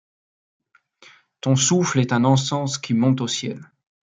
Ton 1.41 1.55
souffle 1.55 1.99
est 1.99 2.11
un 2.11 2.23
encens 2.23 2.79
qui 2.79 2.95
monte 2.95 3.21
au 3.21 3.27
ciel. 3.27 3.69